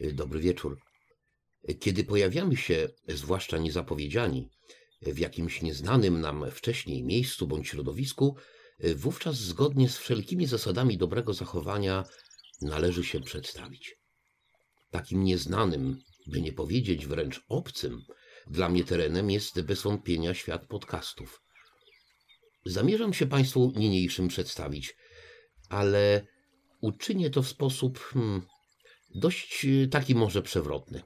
[0.00, 0.80] Dobry wieczór.
[1.80, 4.48] Kiedy pojawiamy się, zwłaszcza niezapowiedziani,
[5.02, 8.36] w jakimś nieznanym nam wcześniej miejscu bądź środowisku,
[8.96, 12.04] wówczas zgodnie z wszelkimi zasadami dobrego zachowania
[12.62, 13.96] należy się przedstawić.
[14.90, 18.02] Takim nieznanym, by nie powiedzieć wręcz obcym,
[18.46, 21.42] dla mnie terenem jest bez wątpienia świat podcastów.
[22.66, 24.96] Zamierzam się Państwu niniejszym przedstawić,
[25.68, 26.26] ale
[26.80, 28.42] uczynię to w sposób hmm,
[29.14, 31.02] dość taki może przewrotny.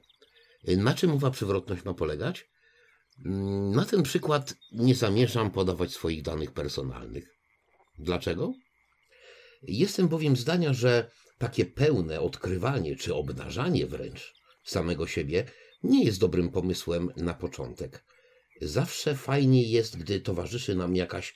[0.77, 2.49] Na czym mowa przewrotność ma polegać?
[3.25, 7.35] Mm, na ten przykład nie zamierzam podawać swoich danych personalnych.
[7.99, 8.53] Dlaczego?
[9.61, 14.33] Jestem bowiem zdania, że takie pełne odkrywanie czy obnażanie wręcz
[14.63, 15.45] samego siebie
[15.83, 18.03] nie jest dobrym pomysłem na początek.
[18.61, 21.35] Zawsze fajniej jest, gdy towarzyszy nam jakaś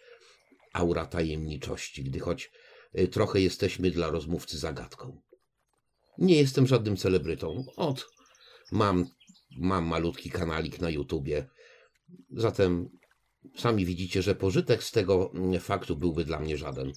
[0.74, 2.52] aura tajemniczości, gdy choć
[3.00, 5.22] y, trochę jesteśmy dla rozmówcy zagadką.
[6.18, 7.66] Nie jestem żadnym celebrytą.
[7.76, 8.08] Od
[8.72, 9.06] mam,
[9.58, 11.48] mam malutki kanalik na YouTubie.
[12.32, 12.90] Zatem
[13.58, 16.94] sami widzicie, że pożytek z tego mm, faktu byłby dla mnie żaden.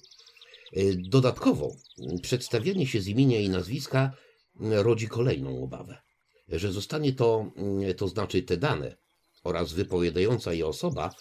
[0.77, 1.75] Y, dodatkowo
[2.21, 4.11] przedstawienie się z imienia i nazwiska
[4.59, 6.01] mm, rodzi kolejną obawę,
[6.47, 8.97] że zostanie to, mm, to znaczy te dane
[9.43, 11.11] oraz wypowiadająca je osoba,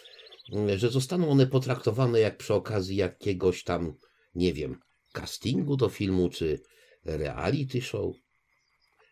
[0.77, 3.95] że zostaną one potraktowane jak przy okazji jakiegoś tam,
[4.35, 4.81] nie wiem,
[5.13, 6.61] castingu do filmu czy
[7.05, 8.15] reality show.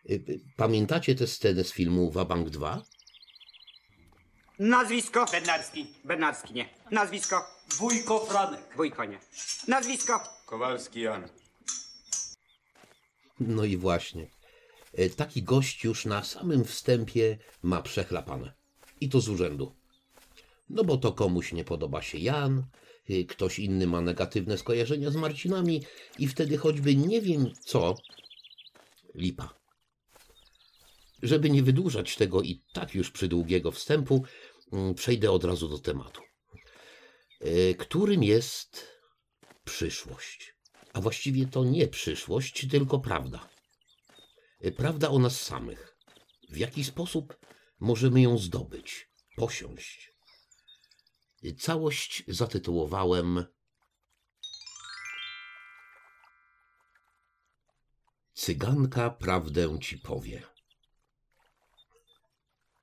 [0.09, 2.83] Y, y, pamiętacie tę scenę z filmu Wabank 2?
[4.59, 5.25] Nazwisko?
[5.31, 5.87] Bednarski.
[6.05, 6.69] Bednarski, nie.
[6.91, 7.45] Nazwisko?
[7.77, 8.61] Wujko Franek.
[8.75, 9.19] Wójko, nie.
[9.67, 10.23] Nazwisko?
[10.45, 11.29] Kowalski Jan.
[13.39, 14.27] No i właśnie.
[14.93, 18.53] E, Taki gość już na samym wstępie ma przechlapane.
[19.01, 19.75] I to z urzędu.
[20.69, 22.63] No bo to komuś nie podoba się Jan, y,
[23.29, 25.83] ktoś inny ma negatywne skojarzenia z Marcinami
[26.19, 27.95] i wtedy choćby nie wiem co,
[29.15, 29.59] lipa.
[31.23, 34.23] Żeby nie wydłużać tego i tak już przydługiego wstępu,
[34.73, 36.21] mm, przejdę od razu do tematu,
[37.45, 38.87] y, którym jest
[39.65, 40.55] przyszłość.
[40.93, 43.49] A właściwie to nie przyszłość, tylko prawda.
[44.65, 45.95] Y, Prawda o nas samych.
[46.49, 47.37] W jaki sposób
[47.79, 50.08] możemy ją zdobyć, posiąść.
[51.57, 53.45] Całość zatytułowałem
[58.33, 60.43] Cyganka prawdę ci powie.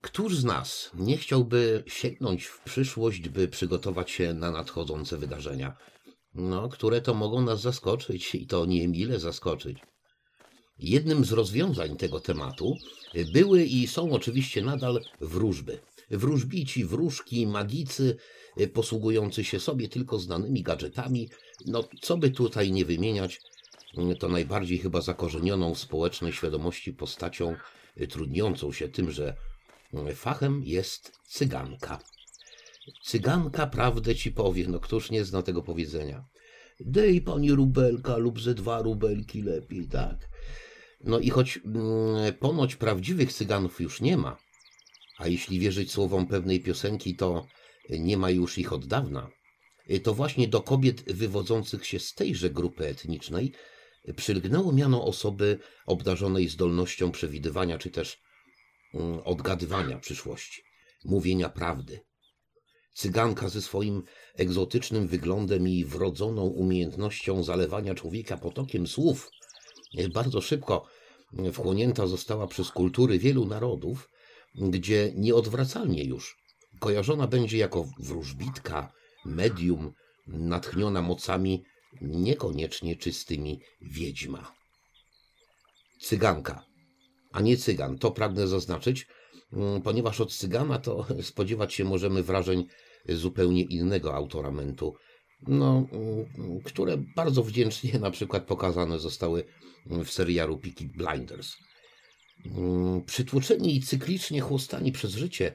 [0.01, 5.77] Któż z nas nie chciałby sięgnąć w przyszłość, by przygotować się na nadchodzące wydarzenia,
[6.35, 9.79] no, które to mogą nas zaskoczyć i to niemile zaskoczyć?
[10.79, 12.77] Jednym z rozwiązań tego tematu
[13.33, 15.81] były i są oczywiście nadal wróżby.
[16.11, 18.17] Wróżbici, wróżki, magicy,
[18.73, 21.29] posługujący się sobie tylko znanymi gadżetami.
[21.67, 23.41] No, co by tutaj nie wymieniać,
[24.13, 27.57] y, to najbardziej chyba zakorzenioną w społecznej świadomości postacią
[28.01, 29.37] y, trudniącą się tym, że
[30.11, 31.99] y, fachem jest cyganka.
[33.05, 36.25] Cyganka prawdę ci powie, no któż nie zna tego powiedzenia.
[36.81, 40.29] Dej pani rubelka lub ze dwa rubelki lepiej, tak.
[41.05, 44.37] No i choć mm, ponoć prawdziwych cyganów już nie ma,
[45.19, 47.47] a jeśli wierzyć słowom pewnej piosenki, to
[47.91, 49.31] nie ma już ich od dawna,
[50.03, 53.53] to właśnie do kobiet wywodzących się z tejże grupy etnicznej
[54.17, 58.19] przylgnęło miano osoby obdarzonej zdolnością przewidywania czy też
[58.95, 60.63] mm, odgadywania przyszłości,
[61.05, 62.01] mówienia prawdy.
[62.95, 64.03] Cyganka ze swoim
[64.35, 69.31] egzotycznym wyglądem i wrodzoną umiejętnością zalewania człowieka potokiem słów
[70.13, 70.87] bardzo szybko
[71.53, 74.11] wchłonięta została przez kultury wielu narodów,
[74.55, 76.46] gdzie nieodwracalnie już
[76.81, 78.93] kojarzona będzie jako wróżbitka,
[79.25, 79.93] medium,
[80.27, 81.65] natchniona mocami
[82.01, 84.53] niekoniecznie czystymi wiedźma.
[86.01, 86.65] Cyganka,
[87.33, 89.07] a nie cygan, to pragnę zaznaczyć,
[89.53, 92.67] mm, ponieważ od cygana to spodziewać się możemy wrażeń
[93.09, 94.95] zupełnie innego autoramentu,
[95.47, 99.45] no, mm, które bardzo wdzięcznie na przykład pokazane zostały
[99.87, 101.57] w serialu Peaky Blinders.
[102.47, 105.55] Mm, Przytłoczeni i cyklicznie chłostani przez życie,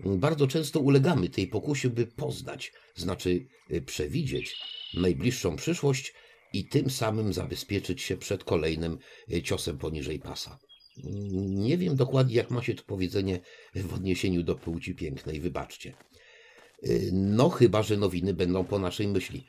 [0.00, 4.56] bardzo często ulegamy tej pokusie, by poznać, znaczy y, przewidzieć
[4.94, 6.14] najbliższą przyszłość
[6.52, 8.98] i tym samym zabezpieczyć się przed kolejnym
[9.32, 10.58] y, ciosem poniżej pasa.
[11.40, 13.40] Nie wiem dokładnie, jak ma się to powiedzenie
[13.74, 15.94] w odniesieniu do płci pięknej, wybaczcie.
[16.84, 19.46] Y, No, chyba, że nowiny będą po naszej myśli.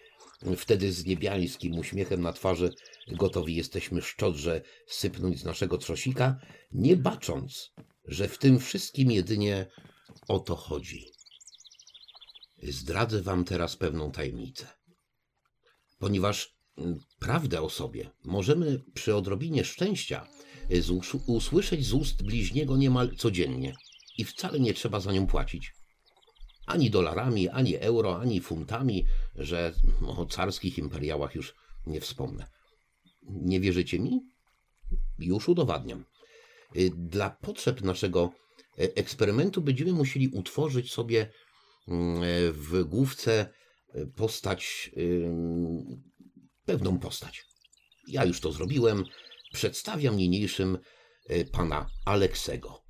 [0.58, 2.74] Wtedy z niebiańskim uśmiechem na twarzy
[3.08, 6.40] gotowi jesteśmy szczodrze sypnąć z naszego trzosika,
[6.72, 7.72] nie bacząc,
[8.06, 9.66] że w tym wszystkim jedynie
[10.30, 11.06] o to chodzi.
[12.64, 14.68] Zdradzę wam teraz pewną tajemnicę.
[16.00, 20.28] Ponieważ mm, prawdę o sobie możemy przy odrobinie szczęścia
[20.70, 23.76] uszu- usłyszeć z ust bliźniego niemal codziennie
[24.18, 25.74] i wcale nie trzeba za nią płacić.
[26.66, 29.06] Ani dolarami, ani euro, ani funtami,
[29.36, 29.74] że
[30.08, 31.56] o carskich imperiałach już
[31.88, 32.48] nie wspomnę.
[33.24, 34.20] Nie wierzycie mi?
[35.20, 36.06] Już udowadniam.
[36.76, 38.32] Y, Dla potrzeb naszego
[38.80, 41.32] eksperymentu będziemy musieli utworzyć sobie
[41.88, 43.54] mm, e, w główce
[43.94, 44.92] e, postać,
[46.66, 47.46] pewną postać.
[48.08, 49.06] Ja już to zrobiłem.
[49.54, 50.78] Przedstawiam niniejszym
[51.28, 52.84] e, pana Aleksego.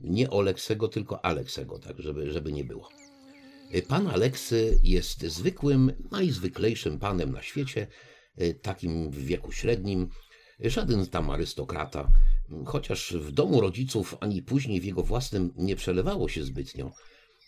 [0.00, 2.88] Nie Oleksego, tylko Aleksego, tak, żeby, żeby nie było.
[3.72, 7.86] E, Pan Aleksy jest zwykłym, najzwyklejszym panem na świecie,
[8.36, 10.08] e, takim w wieku średnim,
[10.60, 12.12] żaden tam arystokrata,
[12.66, 16.92] chociaż w domu rodziców ani później w jego własnym nie przelewało się zbytnio.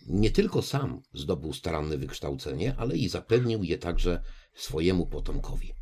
[0.07, 4.23] Nie tylko sam zdobył staranne wykształcenie, ale i zapewnił je także
[4.55, 5.73] swojemu potomkowi.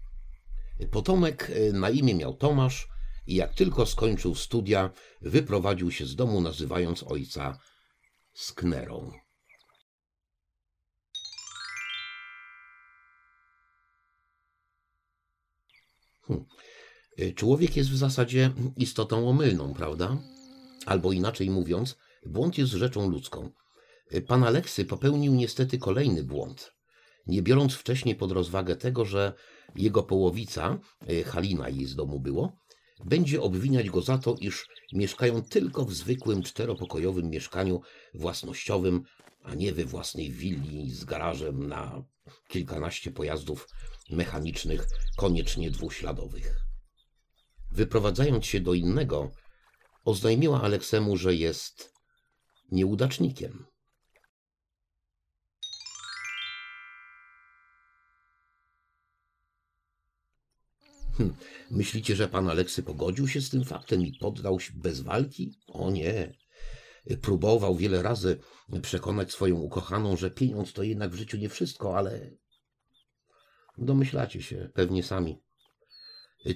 [0.90, 2.88] Potomek e, na imię miał Tomasz
[3.26, 4.90] i jak tylko skończył studia,
[5.20, 7.58] wyprowadził się z domu, nazywając ojca
[8.34, 9.12] Sknerą.
[16.26, 16.44] Hm.
[17.18, 20.16] E, Człowiek jest w zasadzie istotą omylną, prawda?
[20.86, 23.50] Albo inaczej mówiąc, błąd jest rzeczą ludzką.
[24.10, 26.72] E, Pan Aleksy popełnił niestety kolejny błąd,
[27.26, 29.32] nie biorąc wcześniej pod rozwagę tego, że
[29.76, 30.78] jego połowica,
[31.08, 32.52] e, Halina jej z domu było,
[33.04, 37.80] będzie obwiniać go za to, iż mieszkają tylko w zwykłym czteropokojowym mieszkaniu
[38.14, 39.02] własnościowym,
[39.42, 42.04] a nie we własnej willi z garażem na
[42.48, 43.68] kilkanaście pojazdów
[44.10, 44.86] mechanicznych,
[45.16, 46.71] koniecznie dwuśladowych.
[47.72, 49.30] Wyprowadzając się do innego,
[50.04, 51.94] oznajmiła Aleksemu, że jest
[52.72, 53.66] nieudacznikiem.
[61.16, 61.34] Hm,
[61.70, 65.58] myślicie, że pan Aleksy pogodził się z tym faktem i poddał się bez walki?
[65.66, 66.34] O nie.
[67.22, 68.38] Próbował wiele razy
[68.82, 72.30] przekonać swoją ukochaną, że pieniądz to jednak w życiu nie wszystko, ale
[73.78, 75.42] domyślacie się pewnie sami.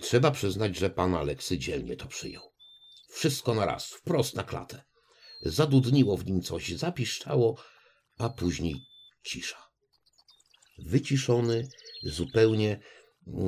[0.00, 2.42] Trzeba przyznać, że pan Aleksy dzielnie to przyjął.
[3.10, 4.82] Wszystko na raz, wprost na klatę.
[5.42, 7.56] Zadudniło w nim coś, zapiszczało,
[8.18, 8.74] a później
[9.24, 9.66] cisza.
[10.78, 11.68] Wyciszony,
[12.02, 12.80] zupełnie,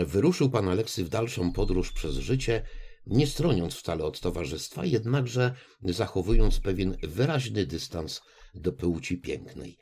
[0.06, 2.67] wyruszył pan Aleksy w dalszą podróż przez życie,
[3.06, 8.20] nie stroniąc wcale od towarzystwa, jednakże zachowując pewien wyraźny dystans
[8.55, 9.79] do płci pięknej.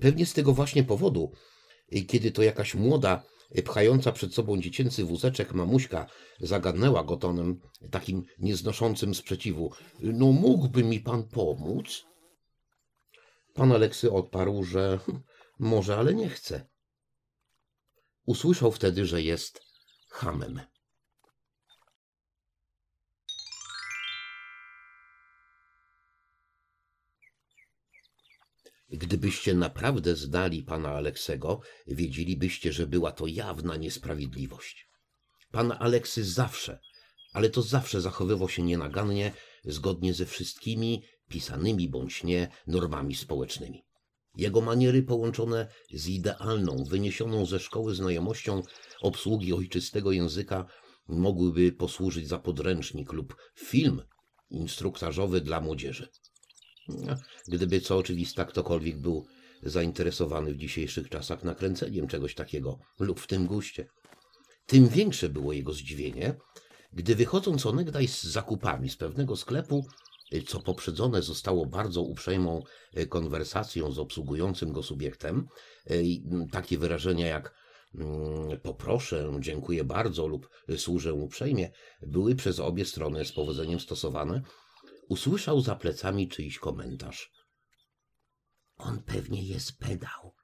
[0.00, 1.32] Pewnie z tego właśnie powodu,
[2.08, 3.22] kiedy to jakaś młoda,
[3.64, 6.06] pchająca przed sobą dziecięcy wózeczek mamuśka
[6.40, 7.60] zagadnęła go tonem
[7.90, 9.72] takim nieznoszącym sprzeciwu.
[10.00, 12.04] No mógłby mi pan pomóc?
[13.54, 14.98] Pan Aleksy odparł, że
[15.58, 16.68] może, ale nie chce.
[18.26, 19.60] Usłyszał wtedy, że jest
[20.10, 20.60] hamem.
[28.98, 34.88] Gdybyście naprawdę znali pana Aleksego, wiedzielibyście, że była to jawna niesprawiedliwość.
[35.50, 36.80] Pan Aleksy zawsze,
[37.32, 39.32] ale to zawsze zachowywał się nienagannie,
[39.64, 43.84] zgodnie ze wszystkimi pisanymi bądź nie normami społecznymi.
[44.36, 48.62] Jego maniery połączone z idealną, wyniesioną ze szkoły znajomością
[49.00, 50.66] obsługi ojczystego języka
[51.08, 54.02] mogłyby posłużyć za podręcznik lub film
[54.50, 56.08] instruktażowy dla młodzieży.
[57.48, 59.26] Gdyby co oczywista ktokolwiek był
[59.62, 63.86] zainteresowany w dzisiejszych czasach nakręceniem czegoś takiego lub w tym guście.
[64.66, 66.34] Tym większe było jego zdziwienie,
[66.92, 69.86] gdy wychodząc onegdaj z zakupami z pewnego sklepu,
[70.46, 72.62] co poprzedzone zostało bardzo uprzejmą
[72.94, 75.48] e, konwersacją z obsługującym go subiektem,
[75.86, 75.94] e,
[76.52, 77.54] takie wyrażenia jak
[77.94, 81.70] mm, poproszę, dziękuję bardzo lub służę uprzejmie,
[82.02, 84.42] były przez obie strony z powodzeniem stosowane,
[85.08, 87.32] usłyszał za plecami czyjś komentarz.
[88.76, 90.34] On pewnie jest pedał.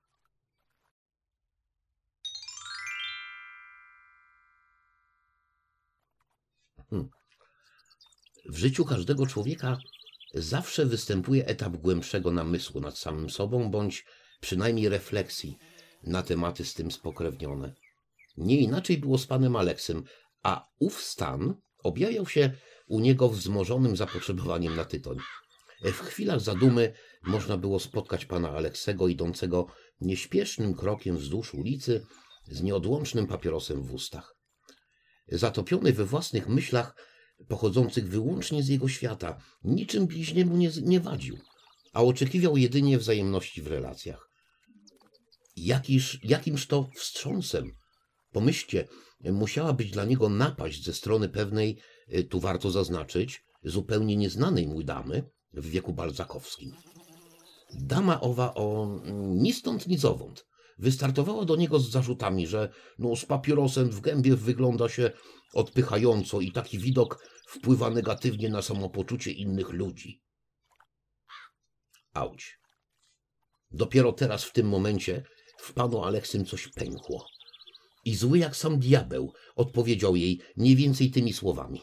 [6.90, 7.10] Hmm.
[8.48, 9.78] W życiu każdego człowieka
[10.34, 14.06] zawsze występuje etap głębszego namysłu nad samym sobą, bądź
[14.40, 15.58] przynajmniej refleksji
[16.02, 17.74] na tematy z tym spokrewnione.
[18.36, 20.04] Nie inaczej było z panem Aleksem,
[20.42, 22.50] a ów stan objawiał się
[22.86, 25.18] u niego wzmożonym zapotrzebowaniem na tytoń.
[25.84, 29.66] W chwilach zadumy można było spotkać pana Aleksego idącego
[30.00, 32.06] nieśpiesznym krokiem wzdłuż ulicy
[32.48, 34.36] z nieodłącznym papierosem w ustach.
[35.28, 36.96] Zatopiony we własnych myślach,
[37.48, 41.38] pochodzących wyłącznie z jego świata, niczym bliźniemu nie, nie wadził,
[41.92, 44.28] a oczekiwał jedynie wzajemności w relacjach.
[45.56, 47.72] Jakiż, jakimż to wstrząsem
[48.34, 48.88] Pomyślcie,
[49.20, 51.78] musiała być dla niego napaść ze strony pewnej,
[52.30, 56.72] tu warto zaznaczyć, zupełnie nieznanej mu damy w wieku balzakowskim.
[57.74, 60.46] Dama owa o mm, ni stąd ni zowąd
[60.78, 62.68] wystartowała do niego z zarzutami, że
[62.98, 65.10] no, z papierosem w gębie wygląda się
[65.52, 70.22] odpychająco i taki widok wpływa negatywnie na samopoczucie innych ludzi.
[72.12, 72.58] Auć.
[73.70, 75.24] Dopiero teraz w tym momencie
[75.58, 77.26] w panu Aleksym coś pękło.
[78.04, 81.82] I zły jak sam diabeł odpowiedział jej mniej więcej tymi słowami.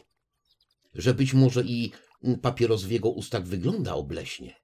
[0.94, 1.92] Że być może i
[2.42, 4.56] papieros w jego ustach wygląda obleśnie,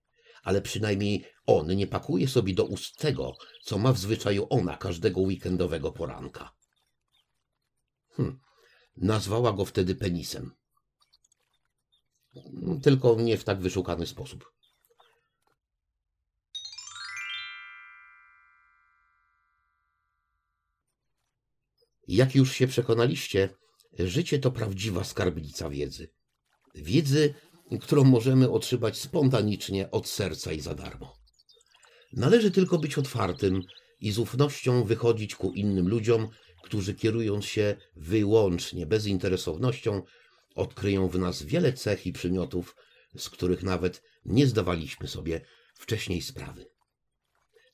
[0.43, 5.21] ale przynajmniej on nie pakuje sobie do ust tego, co ma w zwyczaju ona każdego
[5.21, 6.55] weekendowego poranka.
[8.11, 8.41] Hm.
[8.97, 10.51] Nazwała go wtedy penisem.
[12.83, 14.53] Tylko nie w tak wyszukany sposób.
[22.09, 23.55] Jak już się przekonaliście,
[23.99, 26.18] życie to prawdziwa skarbnica wiedzy.
[26.83, 27.35] Wiedzy,
[27.81, 31.17] którą możemy otrzymać spontanicznie od serca i za darmo.
[32.13, 33.63] Należy tylko być otwartym
[34.01, 36.29] i z ufnością wychodzić ku innym ludziom,
[36.63, 40.03] którzy kierując się wyłącznie bezinteresownością,
[40.55, 42.77] odkryją w nas wiele cech i przymiotów,
[43.17, 45.41] z których nawet nie zdawaliśmy sobie
[45.75, 46.67] wcześniej sprawy.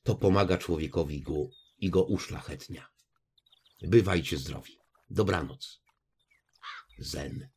[0.03, 2.89] To pomaga człowiekowi go, i go uszlachetnia.
[3.83, 4.79] Bywajcie zdrowi.
[5.11, 5.81] Dobranoc.
[6.99, 7.54] Zen.